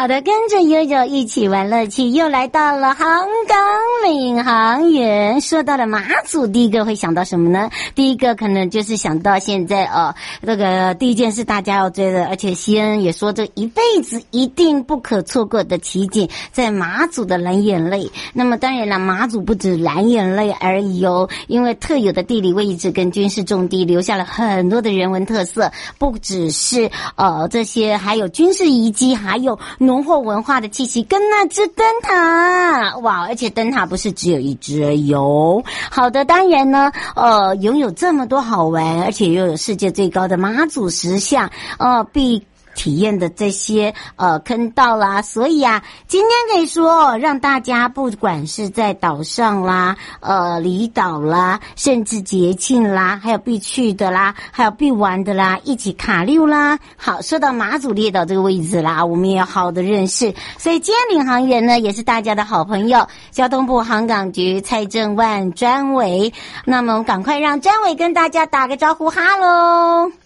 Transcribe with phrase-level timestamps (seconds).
[0.00, 3.58] 好的，跟着悠悠一起玩乐趣，又来到了航港
[4.02, 5.38] 领航员。
[5.42, 7.68] 说到了马祖，第一个会想到什么呢？
[7.94, 18.10] 第一个可能就是想到现在哦，这个第一件事大家要追的，而且西恩也说这一辈子一定不可错过的奇景，在马祖的蓝眼泪。
[18.32, 29.58] 那么当然了，马祖不止蓝眼泪而已哦，因为特有的地理位置跟军事重地，留下了很多的人文特色，不只是呃这些，还有军事遗迹，还有。
[29.90, 33.26] 浓厚文化的气息，跟那只灯塔哇！
[33.26, 35.60] 而且灯塔不是只有一只而已哦。
[35.90, 42.40] 好的，当然呢，呃，拥有这么多好玩，而且又有世界最高的妈祖石像，呃，比。
[42.74, 56.78] 体验的这些呃坑道啦，所以啊，今天可以说让大家不管是在岛上啦、呃离岛啦，甚至节庆啦，还有必去的啦，还有必玩的啦，一起卡溜啦。
[56.96, 60.34] 好，说到马祖列岛这个位置啦，我们也好好的认识。
[60.58, 66.32] 所以今天领航员呢，也是大家的好朋友，交通部航港局蔡正万专委。
[66.64, 70.19] 那么我们赶快让专委跟大家打个招呼，哈喽。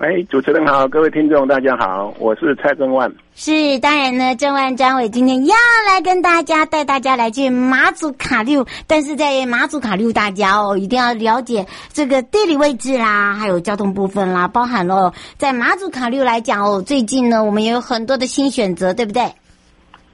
[0.00, 3.12] 喂，主持人好，各位听众大家好，我是蔡正万。
[3.34, 5.56] 是，当然呢，正万专伟今天要
[5.88, 19.24] 来跟大家带大家来去马祖卡六，但是在马祖卡六，大家哦一定要了解这个地理位置啦，还有交通部分啦，包含了在马祖卡六来讲哦，最近呢我们也有很多的新选择，对不对？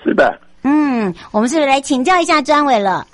[0.02, 0.40] 是的。
[0.62, 3.06] 嗯，我们是不是来请教一下专伟了？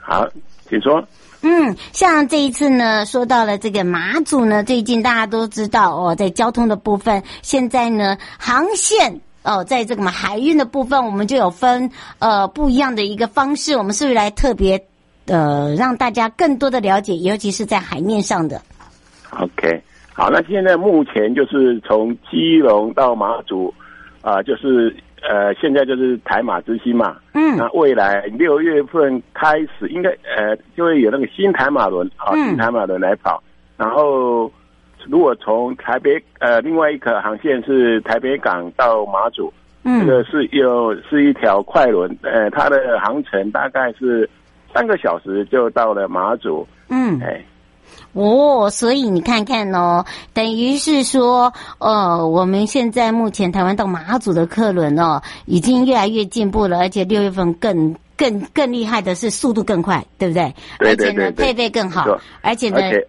[0.00, 0.26] 好，
[0.66, 1.06] 请说。
[1.42, 14.82] 嗯，像这一次呢，说到了这个马祖呢，最近大家都知道哦，在交通的部分，现在呢航线哦，在这个嘛海运的部分，我们就有分呃不一样的一个方式，我们是不是来特别
[15.26, 18.60] 呃让大家更多的了解，尤其是在海面上的
[19.30, 19.82] ？OK，
[20.12, 23.72] 好，那现在目前就是从基隆到马祖
[24.20, 24.96] 啊，呃，就是。
[25.28, 33.42] 呃，现在就是台马之星嘛，嗯，那未来六月份开始，应该呃就会有那个新台马轮啊，新台马轮来跑。
[33.76, 34.50] 然后，
[35.08, 39.52] 如果从台北呃另外一个航线是台北港到马祖，
[39.84, 44.28] 嗯，这个是有是一条快轮，呃，它的航程大概是
[44.72, 47.44] 三个小时就到了马祖，嗯，哎。
[48.16, 60.54] 哦，所以你看看哦，等于是说，呃，我们现在目前台湾到马祖的客轮哦，已经越来越进步了，而且六月份更更更厉害的是速度更快，对不对？
[60.78, 61.12] 对对对，对。
[61.12, 63.06] 而且呢，配备更好，而且呢，而且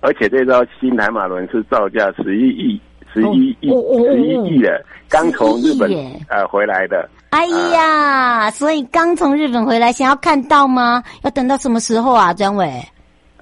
[0.00, 2.78] 而且这艘新台马轮是造价十一亿、
[3.14, 5.90] 十一亿、十一亿的，刚从日本
[6.28, 7.08] 呃回来的。
[7.30, 11.02] 哎呀，所以刚从日本回来，想要看到吗？
[11.22, 12.70] 要等到什么时候啊，专委？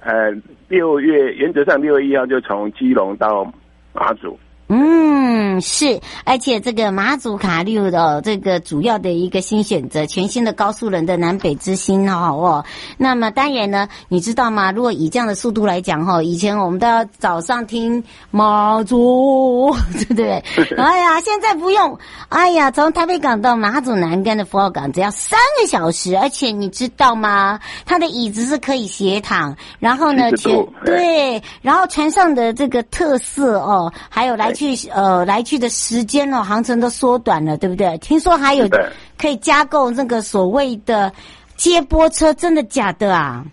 [0.05, 0.31] 呃。
[0.71, 3.43] 六月原则上六月一号就从基隆到
[3.91, 4.39] 马祖。
[4.73, 12.65] 嗯，是，而且这个马祖卡六的这个主要的一个新选择，全新的高速人的南北之星哦哦。
[12.95, 14.71] 那么当然呢，你知道吗？
[14.71, 20.41] 如果以这样的速度来讲哈，以前我们都要早上听马祖， 对不对？
[20.77, 21.99] 哎呀，现在不用，
[22.29, 27.59] 哎呀，从台北港到马祖南竿的福澳港只要三个小时，而且你知道吗？
[27.85, 34.53] 它的椅子是可以斜躺，然后呢，全 对，然后船上的这个特色哦，还有来。
[34.61, 37.97] 去呃来去的时间哦，航程都缩短了，对不对？
[37.97, 38.69] 听说还有
[39.17, 41.11] 可以加购那个所谓的
[41.55, 43.43] 接驳车，真的假的啊？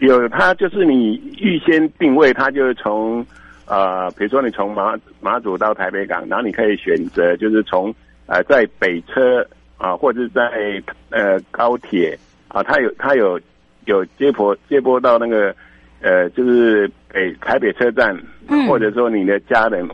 [0.00, 3.24] 有，它就是你预先定位，它就是从
[3.66, 7.94] 呃，比如说你从马马祖到台北港，然后你可以选择就是从
[8.26, 9.46] 呃在北车
[9.78, 10.42] 啊，或者是在
[11.10, 13.38] 呃高铁啊，它有它有
[13.84, 15.54] 有接驳接驳到那个
[16.00, 18.16] 呃就是北台北车站，
[18.48, 19.88] 嗯、或者说你的家人。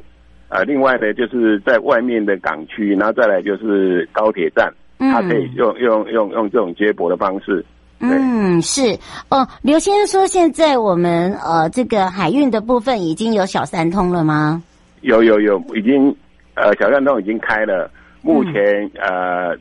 [0.55, 7.65] 呃，另外呢，就是在外面的港区，然后再来就是高铁站，嗯，它可以用用用用这种接驳的方式。
[8.01, 8.83] 嗯，是
[9.31, 9.49] 哦。
[9.63, 14.63] 刘先生说，现在我们呃这个海运的部分已经有小三通了吗？
[15.01, 16.15] 有有有，已经
[16.55, 17.91] 呃小三通已经开了。
[18.21, 18.53] 目前，
[19.01, 19.57] 嗯，呃，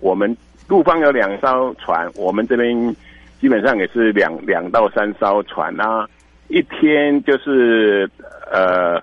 [0.00, 0.36] 我们
[0.66, 2.96] 陆方有两艘船，我们这边
[3.40, 6.08] 基本上也是两两到三艘船啊，
[6.48, 8.10] 一天就是
[8.50, 9.00] 呃。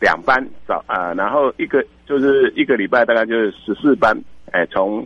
[0.00, 4.16] 两班早啊、呃，然后一个就是一个礼拜大概就是十四班，
[4.52, 5.00] 哎、呃，从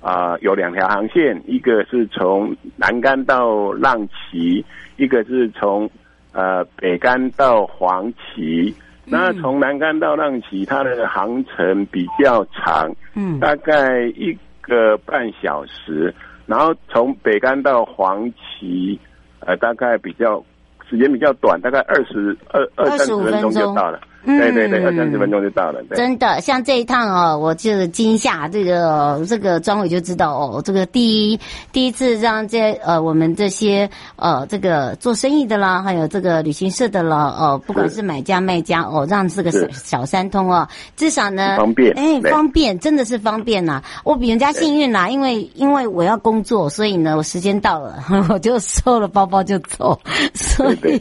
[0.00, 4.64] 啊、呃、有两条航线，一个是从南竿到浪崎，
[4.96, 5.90] 一个是从
[6.32, 8.74] 呃北竿到黄旗，
[9.04, 16.14] 那从南竿到浪崎，它的航程比较长，嗯，大概一个半小时。
[16.46, 18.98] 然后从北竿到黄旗，
[19.40, 20.42] 呃，大概比较
[20.88, 24.00] 时间比较短，大概二十二二三十分钟就到了。
[24.24, 25.82] 对对对，二三十分钟就到了。
[25.94, 31.40] 真的，像这一趟哦，我就惊吓这个这个庄委就知道哦，这个第一
[31.72, 43.82] 第一次让这呃我们这些呃这个做生意的啦，还有这个旅行社的啦，哦，不管是买家卖家哦，让这个小小三通哦，至少呢方便，哎，方便，真的是方便呐。
[44.04, 47.98] 我比人家幸运啦，因为因为我要工作，所以呢，我时间到了，
[48.28, 49.98] 我就收了包包就走，
[50.34, 51.00] 所以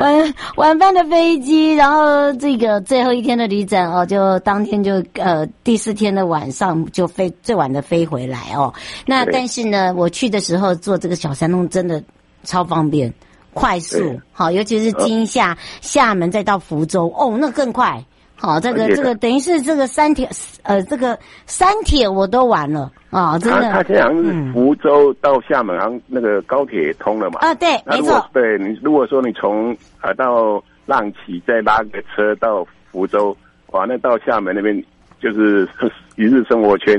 [0.00, 2.30] 晚晚班的飞机，然后。
[2.42, 8.72] 这个最后一天的旅展哦，就当天就呃第四天的晚上就飞最晚的飞回来哦。
[9.06, 12.02] 那但是呢，我去的时候坐这个小三通真的
[12.44, 13.12] 超方便、
[13.52, 18.04] 快速，好，尤其是金厦、厦门再到福州哦，那更快。
[18.34, 20.28] 好，这个这个等于是这个三铁
[20.62, 21.16] 呃这个
[21.46, 23.70] 三铁我都玩了啊，真的。
[23.70, 27.38] 他他现在好像是福州到厦门，好像那个高铁通了嘛？
[27.40, 28.24] 啊，对，没错。
[28.32, 30.62] 对你如果说你从啊到。
[30.86, 33.36] 浪骑再拉个车到福州，
[33.68, 34.82] 哇，那到厦门那边
[35.20, 35.68] 就是
[36.16, 36.98] 一日生活圈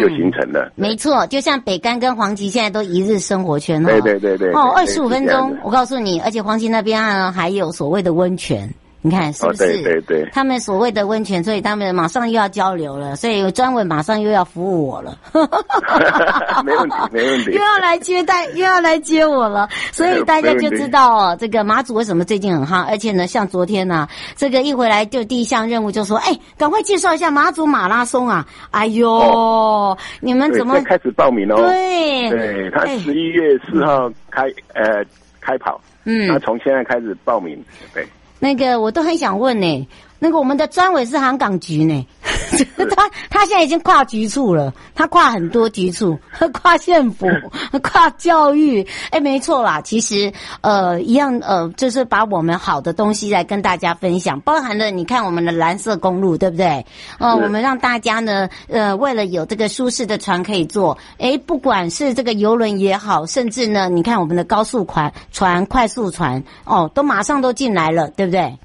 [0.00, 0.72] 就形成了。
[0.76, 3.88] 嗯、没错，就像北干跟黄岐现在都一日生活圈哦。
[3.88, 4.52] 对对对对。
[4.52, 8.68] 哦，二十五分钟，我告诉你，而且黄岐那边啊还有所谓的温泉。
[9.00, 9.58] 你看是不是？
[9.58, 15.16] 对对对，他们所谓的温泉，所以他们马上又要交流了，所以专委马上又要服务我了。
[16.64, 17.52] 没问题，没问题。
[17.52, 28.44] 又要来接待，又要来接我了， 所以大家就知道哦，这个马祖为什么最近很夯，而且呢，像昨天呢、啊，这个一回来就第一项任务就说，哎，赶快介绍一下马祖马拉松啊！
[28.72, 31.56] 哎呦，哦、你们怎么开始报名哦？
[31.56, 34.42] 对，对他十一月四号开、
[34.74, 35.04] 哎、呃
[35.40, 37.56] 开跑，嗯，那从现在开始报名，
[37.94, 38.04] 对。
[38.38, 39.86] 那个我都很想问呢，
[40.18, 42.06] 那个我们的专委是航港局呢，
[42.96, 46.18] 他他现在已经跨局处了，他跨很多局处，
[46.52, 47.26] 跨县府，
[47.82, 56.84] 跨教育，哎，没错啦，其实呃一样呃，就是把我们好的东西来跟大家分享，包含了你看我们的蓝色公路，对不对？
[57.18, 68.58] 哦、呃，我们让大家呢，呃，为了有这个舒适的船可以坐，哎，不管是这个游轮也好，甚至呢，你看我们的高速船、船、快速船，哦，都马上都进来了，对不对？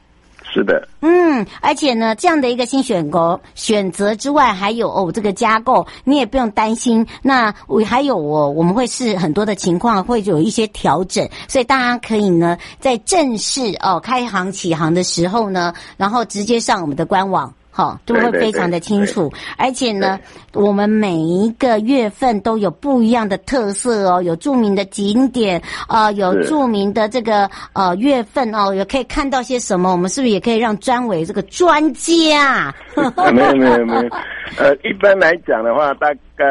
[0.54, 7.08] 是的，嗯，而且呢，这样的一个新选购选择之外，还有哦，这个加购你也不用担心。
[7.24, 17.52] 那我还有我，我们会是很多的情况会有一些调整，所以大家可以呢，在正式哦开行起航的时候呢，然后直接上我们的官网。
[17.76, 20.20] 好，都会非常的清楚，而且呢，
[20.54, 25.60] 我们每一个月份都有不一样的特色哦，有著名的景点，
[25.90, 29.92] 呃，有著名的这个呃月份哦，也可以看到些什么？
[29.92, 32.72] 我们是不是也可以让专委这个专家？
[33.34, 34.10] 没有没有没有，
[34.60, 36.46] 呃，一般来讲的话，大概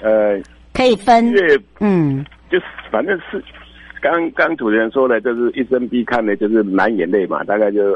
[0.00, 0.40] 呃
[0.72, 1.30] 可以分？
[1.30, 3.44] 月，嗯，就是反正是
[4.00, 7.94] 刚刚主持人说的，就是一生必看的，就是蓝眼泪嘛，大概就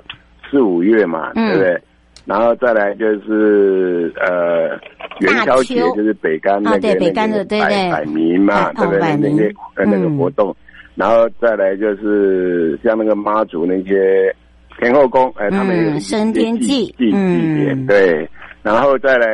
[0.50, 1.82] 四五月嘛，嗯、对不对？
[2.30, 4.78] 然后再来就是呃
[5.18, 9.16] 元宵节，就是北干那个那个摆摆暝嘛，对不对？
[9.16, 10.54] 那些呃那个活动，
[10.94, 14.32] 然后再来就是像那个妈祖那些
[14.78, 18.30] 天后宫，哎，他们有升天祭祭祭典，对。
[18.62, 19.26] 然后再来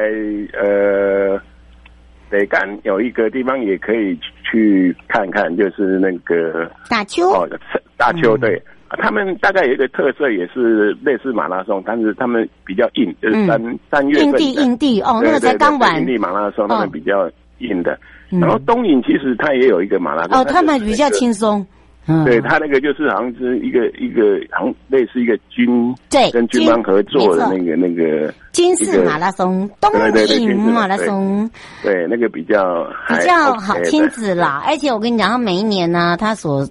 [0.59, 1.38] 呃
[2.31, 7.47] 北干有一个地方也可以去看看，就是那个大邱哦，
[7.99, 8.59] 大邱对。
[8.90, 14.38] 他们大概有一个特色，也是类似马拉松，但是他们比较硬，就是三、嗯、三月份的。
[14.40, 16.00] 硬地硬地哦，那个才刚完。
[16.00, 17.28] 硬地马拉松他们比较
[17.59, 17.93] 硬的，
[18.31, 20.38] 哦、然后东引其实它也有一个马拉松。
[20.38, 21.66] 哦，他们比较轻松。
[22.09, 29.90] 嗯，对他那个就是好像是一个一个，好像类似一个军对跟军方合作的那个那个军事马拉松，东
[30.38, 31.50] 引马拉松，
[31.83, 36.64] 对那个比较比较好亲子啦，而且我跟你讲，他每一年呢，他所。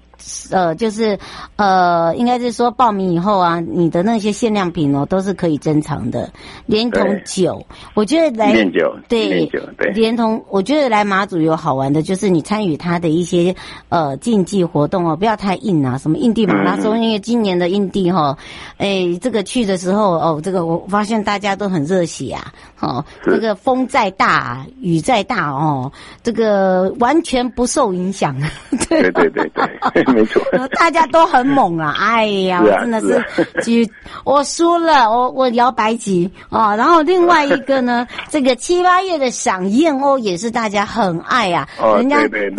[0.51, 1.17] 呃，就是
[1.55, 6.31] 呃，应该是说报名以后啊，你的那些限量品哦，都是可以珍藏的，
[6.65, 7.65] 连同酒。
[7.93, 9.45] 我觉得来酒对，
[9.77, 13.55] 对连同我觉得来马祖有好玩的，就是你参与他的一些
[13.89, 18.37] 呃竞技活动哦，不要太硬啊，什么印地马拉松，嗯、因为今年的印地哈、哦，
[18.77, 25.91] 哎，这个去的时候哦，这个我发现大家都很热血啊，哦，这个风再大雨再大哦，
[26.23, 28.35] 这个完全不受影响。
[28.89, 30.04] 对对对对。
[30.13, 30.41] 没错，
[30.79, 31.93] 大家都很猛啊！
[31.99, 33.89] 哎呀，我真的是，举
[34.23, 36.75] 我输了，我我摇白旗啊。
[36.75, 41.67] 然后另外一个呢， 这个七八月的赏燕鸥也是大家很爱啊。
[41.97, 42.49] 人家对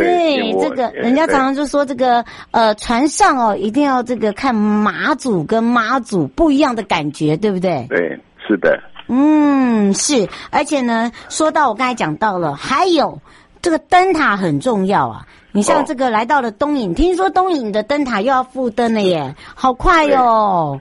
[0.61, 7.87] 这个，人家常常就说这个呃，船上哦，一定要这个看马祖跟妈祖不一样的感觉，对不对？
[7.89, 8.79] 对，是的。
[9.09, 13.21] 嗯，是，而且呢，说到我刚才讲到了，还有
[13.63, 15.25] 这个灯塔很重要啊。
[15.57, 20.79] 你像这个来到了东引，听说东引的灯塔又要复灯了耶，好快哟。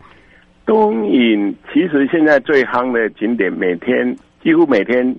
[0.66, 5.16] 东引其实现在最夯的景点，每天几乎每天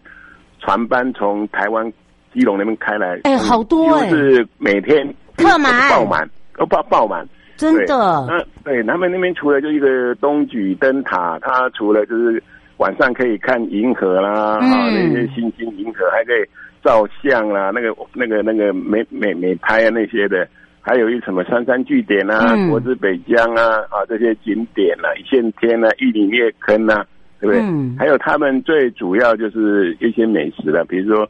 [0.60, 1.90] 船班从台湾
[2.34, 5.88] 基隆那边开来，哎，好多哎，就是每天客满。
[5.88, 8.26] 爆满，哦爆爆满，真的。
[8.28, 12.42] 那对他们那边除了就一个东莒灯塔，它除了就是。
[12.78, 16.44] 晚上可以看银河啦，嗯、啊，那些星星、银河还可以
[16.86, 20.46] 照相啦，那个、那个、那个美美美拍啊那些的，
[20.80, 27.04] 还有一什么三山据点啊，嗯、国之北疆啊，啊这些景点啊，一线天啊，玉里灭坑啊，
[27.40, 27.60] 对不对？
[27.60, 31.28] 嗯、还有他们最主要就是一些美食了，比如说，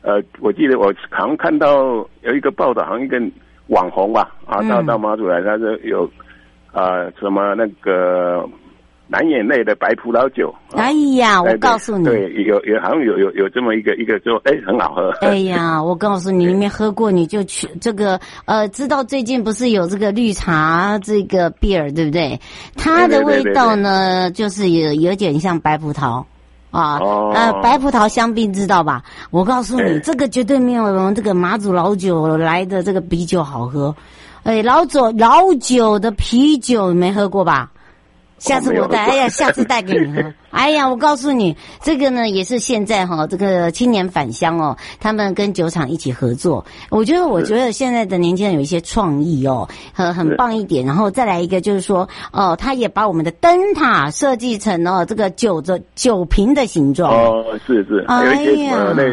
[0.00, 3.20] 呃，我记得我好像看到有一个报道，好像一个
[3.66, 6.04] 网红吧，啊，到到马祖来，他说有
[6.72, 8.48] 啊、呃、什么那个。
[9.14, 15.08] 蓝眼泪的白葡萄酒，哎呀，我告诉你，对，有有好像有有有这么一个一个说，哎，很好喝。
[15.20, 22.40] 哎呀， 我告诉你，你没喝过你就去这个呃，知道最近不是有这个绿茶这个 beer 对不对？
[22.76, 26.24] 它的味道呢，就是有有点像白葡萄
[26.72, 26.98] 啊，
[27.34, 29.04] 呃，白葡萄香槟知道吧？
[29.30, 33.94] 我告诉你，这个绝对没有我们这个马祖老酒来的这个啤酒好喝。
[34.42, 37.70] 哎，老酒老酒的啤酒没喝过吧？
[38.44, 40.22] 下次我带，哎呀，下次带给你喝。
[40.52, 46.64] 哎呀，我告诉你，这个呢也是现在哈，这个青年返乡哦，他们跟酒厂一起合作。
[46.90, 50.84] 我觉得，我觉得现在的年轻人有一些创意哦，很很棒一点。
[50.84, 57.10] 然后再来一个就是说，哦，他也把我们的灯塔设计成哦这个酒的酒瓶的形状。
[57.10, 59.04] 哦，是是，哎呀，那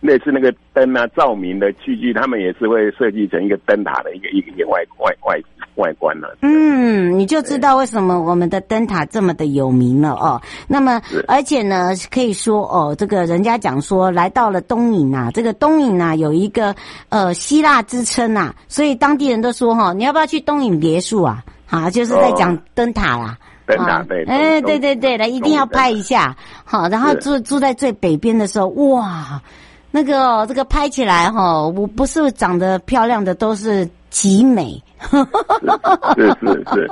[0.00, 5.40] 类似那个灯啊，照明的器具，他们也是会设计成一个灯塔的一个一个一个外外外。
[5.76, 10.40] 外观了，嗯，你就知道为什么我们的灯塔这么的有名了哦。
[10.66, 16.74] 那么，而且呢，可以说哦，这个人家讲说，来到了东引啊，这个东引啊有一个
[17.08, 21.44] 呃希腊之称呐，所以当地人都说哈，你要不要去东引别墅啊？
[21.66, 23.36] 好，就是在讲灯塔啦。
[23.66, 26.36] 灯塔对，哎，对对对，来一定要拍一下。
[26.64, 29.42] 好，然后住住在最北边的时候，哇，
[29.90, 34.80] 那个这个拍起来哈，我不是长得漂亮的都是极美。
[36.16, 36.90] 是是是，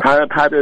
[0.00, 0.56] 他他的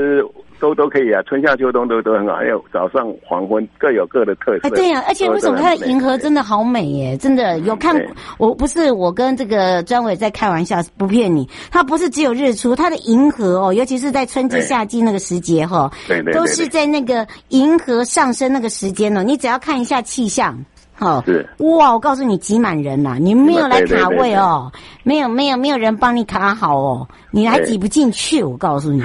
[0.60, 4.70] 都都可以啊，春夏秋冬都都很好，还有早上黄昏各有各的特色。
[4.70, 7.16] 对呀，而且为什么他的银河真的好美耶？
[7.16, 7.94] 真的有看，
[8.38, 20.58] 我不是我跟这个专伟在开玩笑，不骗你，他不是只有日出，他的银河哦，尤其是在春季夏季那个时节哈，对对，都是在那个银河上升那个时间哦，你只要看一下气象。
[20.98, 21.92] 好，是哇！
[21.92, 24.70] 我告诉你，挤满人呐，你没有来卡位哦，
[25.04, 28.42] 没有没有没有人帮你卡好哦，你还挤不进去。
[28.42, 29.00] 我告诉你，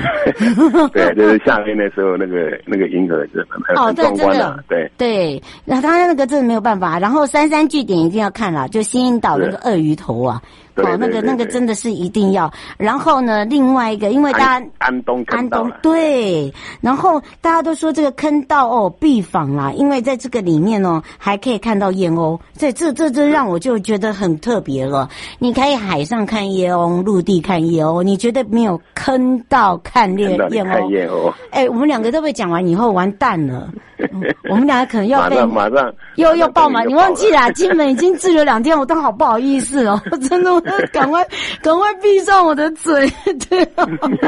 [0.91, 5.43] 对，就是夏天的时候，那个那个银河是很很壮观的，对对。
[5.65, 6.97] 那当然那个真的没有办法。
[6.97, 10.41] 然后三山据点一定要看了，就新岛那个鳄鱼头啊。
[10.75, 12.51] 哦，那个那个真的是一定要。
[12.77, 16.51] 然后呢，另外一个，因为大家安东安东对，
[16.81, 25.07] 然后大家都说这个坑道哦必访啦，因为在这个里面哦还可以看到燕鸥，这这这这让我就觉得很特别了。
[25.39, 31.31] 你可以海上看燕鸥，陆地看燕鸥，你绝对没有坑道看燕燕鸥。
[31.51, 33.69] 哎，我们两个都被讲完以后完蛋了。
[34.49, 37.49] 我们两个可能要被马上马上又又爆满，你忘记了？
[37.53, 40.59] 金门已经滞留两天，我都好不好意思哦， 真的，我
[40.91, 41.25] 赶快
[41.61, 43.11] 赶快闭上我的嘴。
[43.49, 43.67] 对，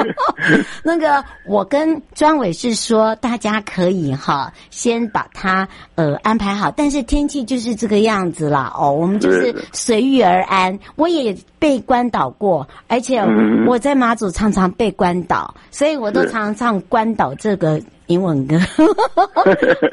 [0.83, 8.73] 那个我跟专伟是说，大家可以哈，先把它呃安排好，但是天气就是这个样子啦。
[8.77, 10.77] 哦，我们就是随遇而安。
[10.95, 13.21] 我也被关岛过，而且
[13.67, 17.81] 我在马祖常常被关岛，所以我都常常关岛这个。
[18.07, 18.57] 英文歌，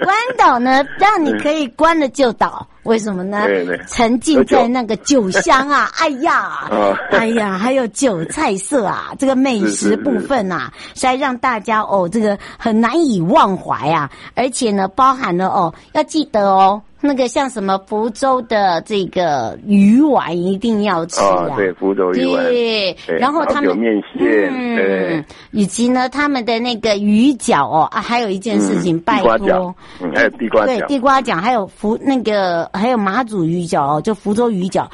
[0.04, 3.46] 关岛呢，让你可以关了就倒，为什么呢？
[3.46, 6.68] 对对，沉浸在那个酒香啊， 哎呀，
[7.12, 16.82] 哎呀，还有酒菜色啊，这个美食部分啊，实在让大家哦，这个很难以忘怀啊，而且呢，包含了哦，要记得哦。
[17.04, 21.48] 那个像什么福州的这个鱼丸一定要吃啊！
[21.50, 22.44] 哦、对，福州鱼丸。
[22.44, 34.86] 对，对然后他们面线，嗯，对以及呢，他们的那个鱼饺哦啊，还有一件事情，嗯、拜托，嗯，还有地瓜对，地瓜饺，还有福那个还有马祖鱼饺哦，就福州鱼饺，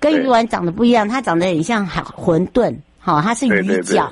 [0.00, 2.76] 跟鱼丸长得不一样，它长得很像馄馄饨。
[2.98, 4.04] 好，它是鱼饺，对对对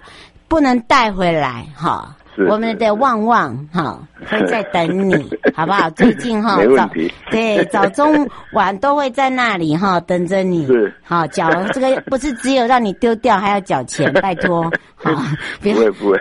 [0.47, 2.17] 不能带回来，哈。
[2.49, 5.15] 我们的旺旺哈 会在等你，
[5.55, 5.91] 好不好？
[5.91, 6.89] 最近哈，早
[7.31, 10.67] 对早中晚都会在那里哈等着你。
[10.67, 15.11] 是好缴这个不是只有让你丢掉，还要缴钱，拜托好，
[15.61, 16.15] 不要不，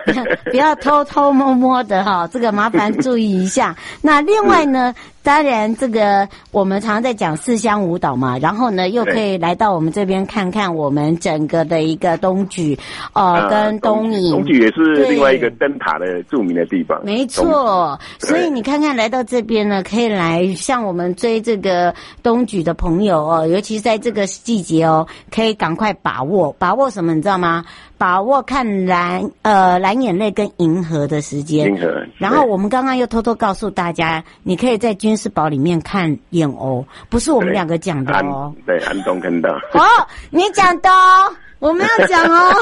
[0.50, 3.74] 不要偷偷摸摸的哈，这个麻烦注意一下。
[4.02, 4.94] 那另外呢？
[5.22, 12.78] 当然，这个我们常常在讲四乡舞蹈嘛，然后呢，又可以来到我们这边看看我们整个的一个东莒，
[13.12, 14.32] 哦、呃，跟东引。
[14.32, 16.98] 东莒也是另外一个灯塔的著名的地方。
[17.04, 27.14] 没错，所以你看看来到这边呢，可以来向我们追这个东莒的朋友哦，尤其是在这个季节哦，可以赶快把握，把握什么？
[27.14, 27.64] 你知道吗？
[27.98, 31.86] 把握看蓝呃蓝眼泪跟银河的时间，银河。
[32.16, 38.54] 然后我们刚刚又偷偷告诉大家，你可以在军事堡里面看燕鸥，不是我们两个讲的哦。
[38.66, 39.50] 对，安东看到。
[39.72, 39.82] 哦，
[40.30, 42.52] 你讲的哦，我们要讲哦。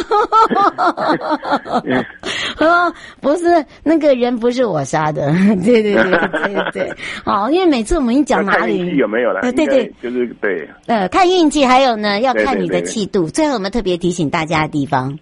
[2.59, 5.31] 哦，不是那个人不是我杀的，
[5.65, 6.93] 对对对对对。
[7.25, 9.41] 哦，因为每次我们一讲哪里，有没有了？
[9.53, 10.69] 对对，就是对。
[10.87, 13.29] 呃，看运气，还有呢，要看你的气度。
[13.29, 15.19] 最后我们特别提醒大家的地方。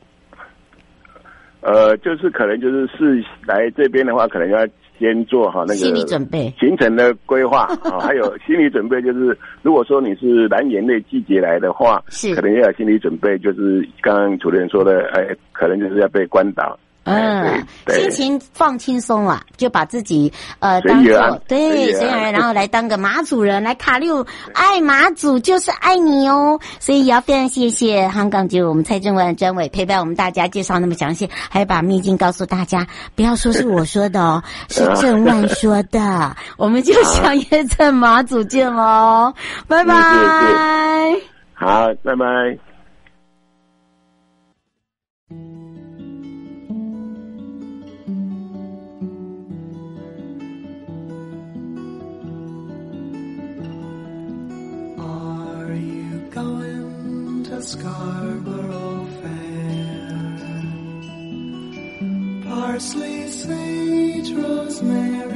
[1.60, 4.64] 呃，就是可能就是是来这边的话，可能要
[4.98, 16.78] 先做好那个心理准备、行程的规划啊， 还有心理准备，就是如果说你是蓝眼泪季节来的话，是可能要有心理准备，就是刚刚主持人说的，哎，可能就是要被关岛。
[17.06, 32.84] 嗯，心情放轻松啊，就把自己呃当做对，随缘， 然后来当个马祖人，来卡六爱马祖就是爱你哦，所以也要非常谢谢香港就我们蔡正文专委陪伴我们大家介绍那么详细，还把秘境告诉大家，
[33.14, 39.32] 不要说是我说的哦， 是正万说的，我们就相约在马祖见哦，
[39.68, 39.94] 拜拜，
[41.54, 42.58] 好，拜拜。
[57.66, 60.62] Scarborough Fair.
[62.44, 65.35] Parsley, sage, rosemary.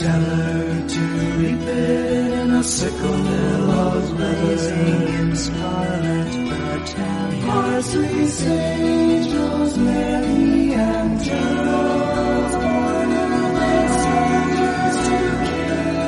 [0.00, 1.00] tell her to
[1.38, 7.46] reap it in a sickle billows blazing in scarlet battalion.
[7.46, 15.98] Parsley, sage, rosemary, and geraniums born in messengers to kill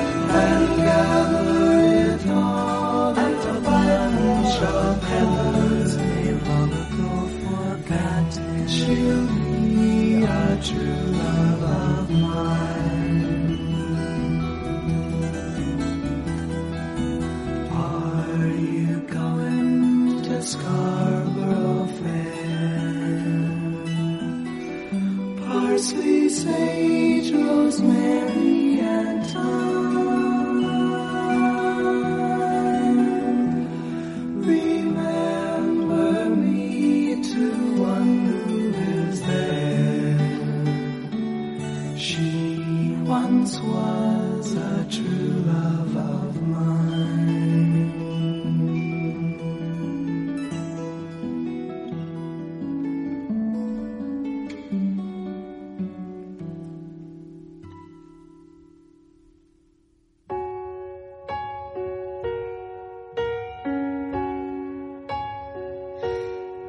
[0.46, 7.12] and gather it all at the bunch of heavens they long ago
[7.44, 8.30] forgot.
[8.74, 13.01] She'll be a true love of mine.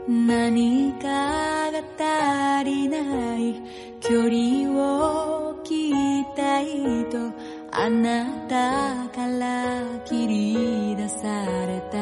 [0.08, 1.08] 何か
[1.72, 1.80] が
[2.60, 3.62] 足りない。
[4.02, 7.32] 距離を置きたいと
[7.72, 11.98] あなたから切り出された。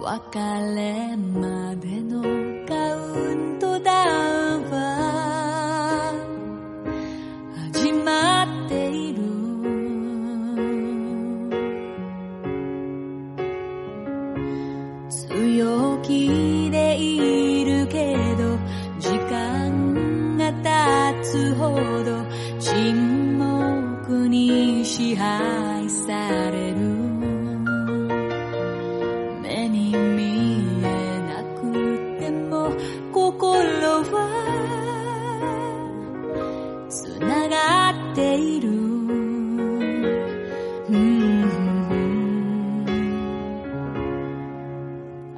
[0.00, 0.38] 別
[0.74, 2.41] れまでの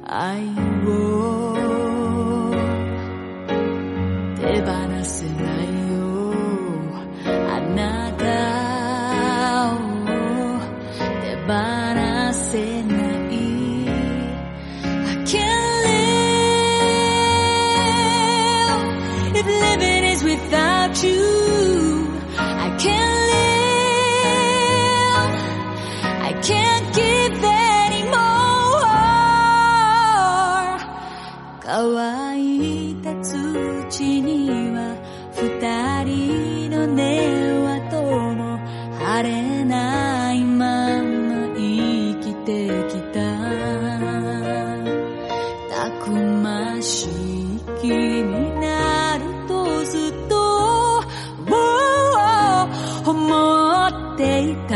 [0.07, 0.64] I
[53.15, 54.75] 思っていた」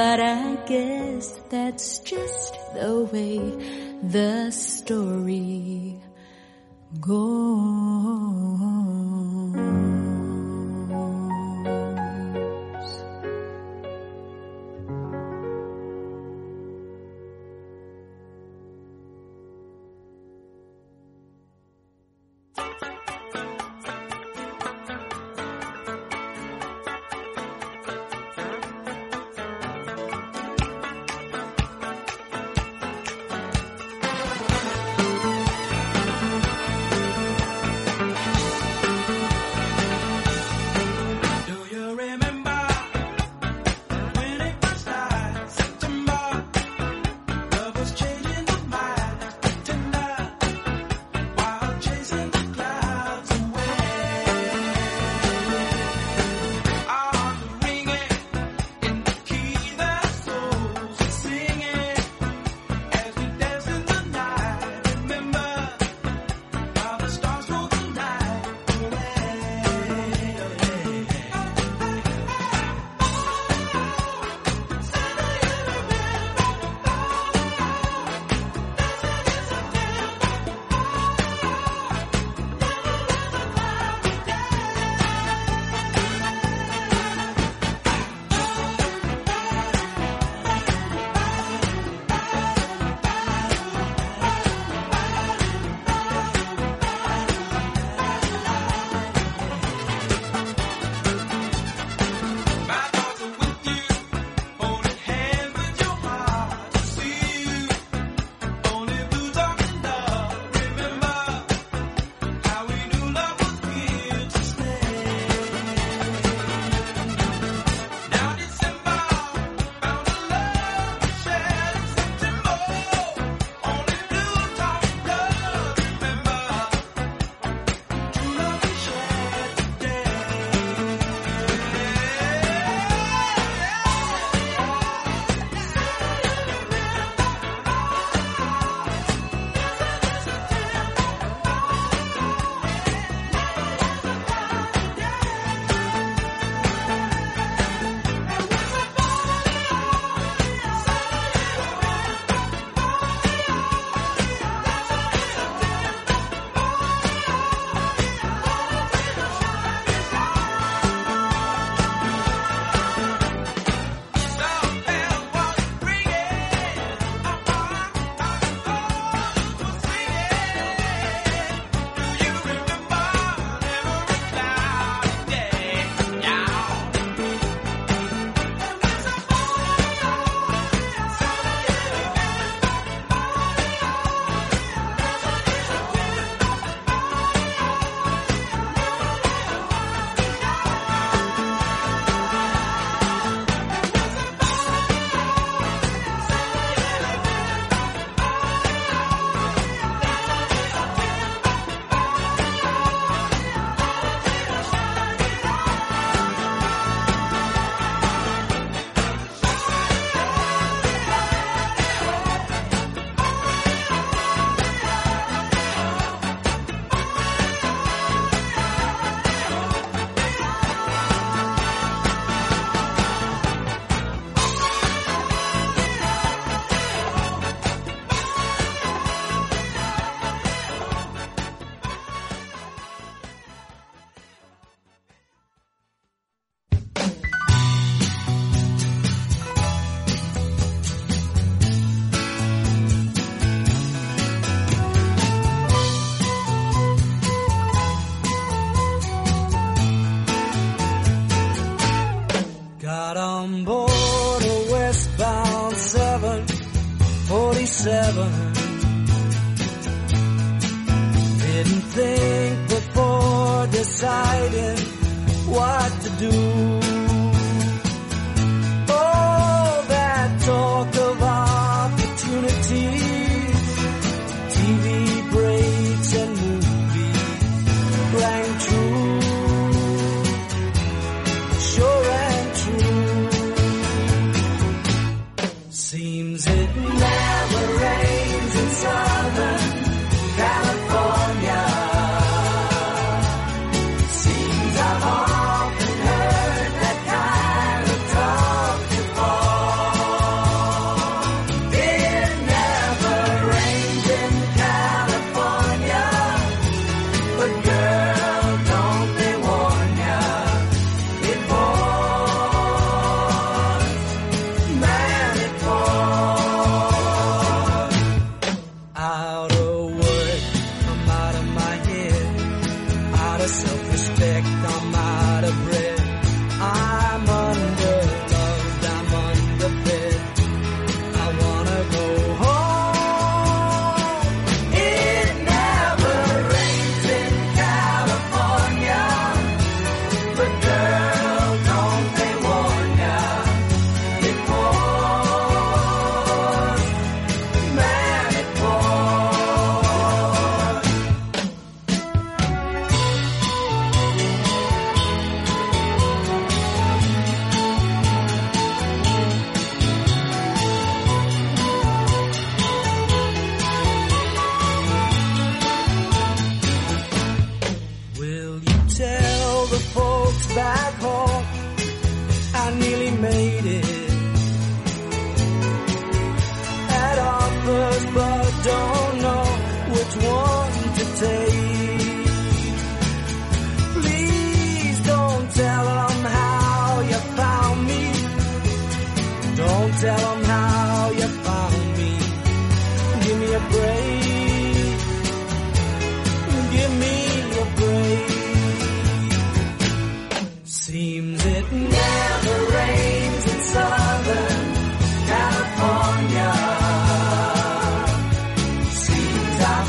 [0.00, 3.36] But I guess that's just the way
[4.02, 6.00] the story
[6.98, 8.39] goes.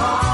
[0.02, 0.31] heart.